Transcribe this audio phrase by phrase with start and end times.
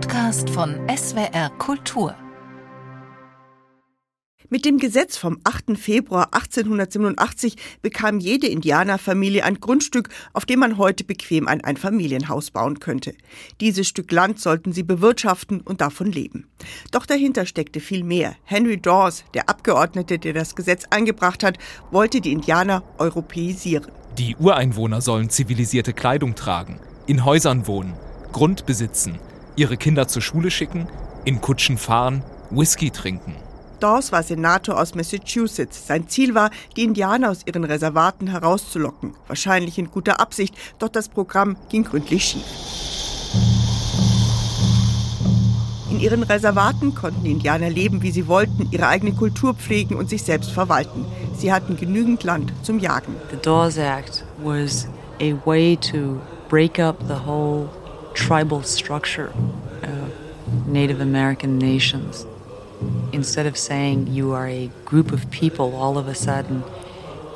[0.00, 2.14] Podcast von SWR Kultur.
[4.48, 5.76] Mit dem Gesetz vom 8.
[5.76, 12.78] Februar 1887 bekam jede Indianerfamilie ein Grundstück, auf dem man heute bequem ein Einfamilienhaus bauen
[12.78, 13.12] könnte.
[13.60, 16.48] Dieses Stück Land sollten sie bewirtschaften und davon leben.
[16.92, 18.36] Doch dahinter steckte viel mehr.
[18.44, 21.58] Henry Dawes, der Abgeordnete, der das Gesetz eingebracht hat,
[21.90, 23.90] wollte die Indianer europäisieren.
[24.16, 26.78] Die Ureinwohner sollen zivilisierte Kleidung tragen,
[27.08, 27.94] in Häusern wohnen,
[28.30, 29.18] Grund besitzen,
[29.58, 30.88] ihre Kinder zur Schule schicken,
[31.24, 33.34] in Kutschen fahren, Whisky trinken.
[33.80, 35.86] Dawes war Senator aus Massachusetts.
[35.86, 39.14] Sein Ziel war, die Indianer aus ihren Reservaten herauszulocken.
[39.28, 42.44] Wahrscheinlich in guter Absicht, doch das Programm ging gründlich schief.
[45.90, 50.08] In ihren Reservaten konnten die Indianer leben, wie sie wollten, ihre eigene Kultur pflegen und
[50.08, 51.04] sich selbst verwalten.
[51.36, 53.14] Sie hatten genügend Land zum Jagen.
[53.30, 54.88] The Dawes Act was
[55.20, 57.68] a way to break up the whole
[58.18, 59.30] tribal structure
[59.82, 60.12] of
[60.66, 62.26] Native American nations.
[63.12, 66.62] Instead of saying you are a group of people, all of a sudden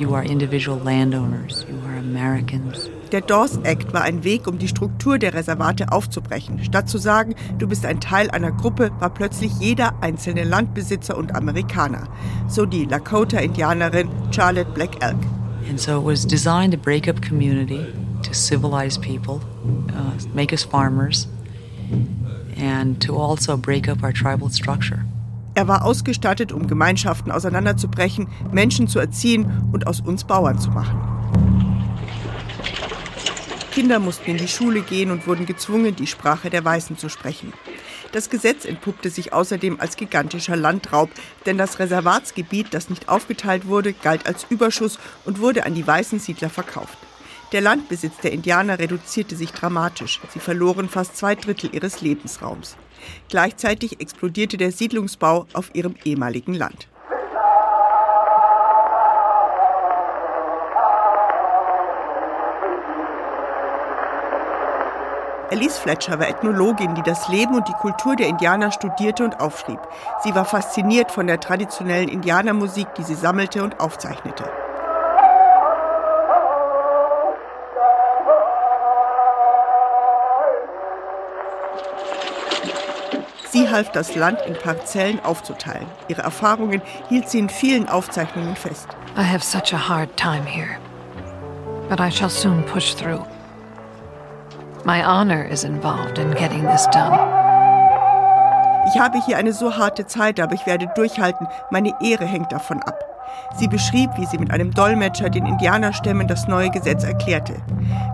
[0.00, 2.90] you are individual landowners, you are Americans.
[3.12, 6.64] Der Dawes Act war ein Weg, um die Struktur der Reservate aufzubrechen.
[6.64, 11.34] Statt zu sagen, du bist ein Teil einer Gruppe, war plötzlich jeder einzelne Landbesitzer und
[11.34, 12.08] Amerikaner.
[12.48, 15.18] So die Lakota-Indianerin Charlotte Black Elk.
[15.68, 17.86] And so it was designed to break up community,
[18.22, 19.40] to civilize people,
[19.90, 21.28] uh, make us farmers,
[22.56, 25.04] and to also break up our tribal structure.
[25.54, 30.98] Er war ausgestattet, um Gemeinschaften auseinanderzubrechen, Menschen zu erziehen und aus uns Bauern zu machen.
[33.72, 37.52] Kinder mussten in die Schule gehen und wurden gezwungen, die Sprache der Weißen zu sprechen.
[38.12, 41.10] Das Gesetz entpuppte sich außerdem als gigantischer Landraub,
[41.46, 46.18] denn das Reservatsgebiet, das nicht aufgeteilt wurde, galt als Überschuss und wurde an die weißen
[46.18, 46.98] Siedler verkauft.
[47.52, 50.20] Der Landbesitz der Indianer reduzierte sich dramatisch.
[50.32, 52.76] Sie verloren fast zwei Drittel ihres Lebensraums.
[53.28, 56.88] Gleichzeitig explodierte der Siedlungsbau auf ihrem ehemaligen Land.
[65.50, 69.80] Alice Fletcher war Ethnologin, die das Leben und die Kultur der Indianer studierte und aufschrieb.
[70.24, 74.50] Sie war fasziniert von der traditionellen Indianermusik, die sie sammelte und aufzeichnete.
[83.72, 85.86] Half das Land in Parzellen aufzuteilen.
[86.08, 88.88] Ihre Erfahrungen hielt sie in vielen Aufzeichnungen fest.
[89.16, 90.78] I have such a hard time here,
[91.88, 93.24] but I shall soon push through.
[94.84, 97.18] My honor is involved in getting this done.
[98.88, 101.46] Ich habe hier eine so harte Zeit, aber ich werde durchhalten.
[101.70, 103.11] Meine Ehre hängt davon ab.
[103.56, 107.54] Sie beschrieb, wie sie mit einem Dolmetscher den Indianerstämmen das neue Gesetz erklärte.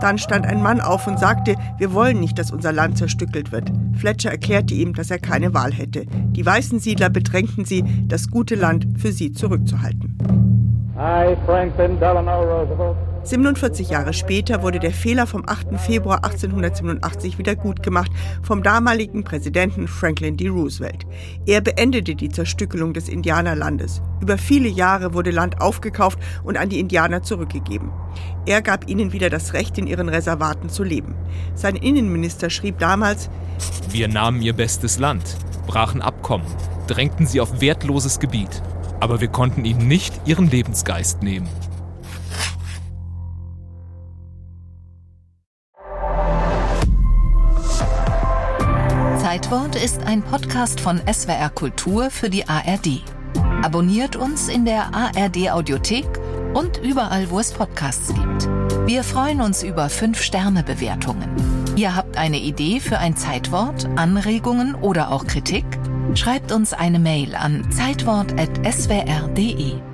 [0.00, 3.70] Dann stand ein Mann auf und sagte, wir wollen nicht, dass unser Land zerstückelt wird.
[3.94, 6.06] Fletcher erklärte ihm, dass er keine Wahl hätte.
[6.06, 10.18] Die weißen Siedler bedrängten sie, das gute Land für sie zurückzuhalten.
[10.96, 13.11] I, Franklin Delano Roosevelt.
[13.24, 15.78] 47 Jahre später wurde der Fehler vom 8.
[15.78, 18.10] Februar 1887 wieder gut gemacht
[18.42, 20.48] vom damaligen Präsidenten Franklin D.
[20.48, 21.06] Roosevelt.
[21.46, 24.02] Er beendete die Zerstückelung des Indianerlandes.
[24.20, 27.92] Über viele Jahre wurde Land aufgekauft und an die Indianer zurückgegeben.
[28.44, 31.14] Er gab ihnen wieder das Recht, in ihren Reservaten zu leben.
[31.54, 33.30] Sein Innenminister schrieb damals,
[33.90, 35.36] Wir nahmen ihr bestes Land,
[35.68, 36.46] brachen Abkommen,
[36.88, 38.62] drängten sie auf wertloses Gebiet,
[38.98, 41.48] aber wir konnten ihnen nicht ihren Lebensgeist nehmen.
[49.32, 53.02] Zeitwort ist ein Podcast von SWR Kultur für die ARD.
[53.62, 56.04] Abonniert uns in der ARD Audiothek
[56.52, 58.46] und überall, wo es Podcasts gibt.
[58.86, 61.30] Wir freuen uns über 5-Sterne-Bewertungen.
[61.76, 65.64] Ihr habt eine Idee für ein Zeitwort, Anregungen oder auch Kritik?
[66.14, 69.91] Schreibt uns eine Mail an zeitwort.swr.de.